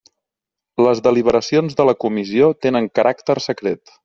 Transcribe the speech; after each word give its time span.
Les 0.85 1.01
deliberacions 1.07 1.79
de 1.83 1.87
la 1.91 1.97
Comissió 2.05 2.51
tenen 2.67 2.91
caràcter 3.01 3.39
secret. 3.51 3.99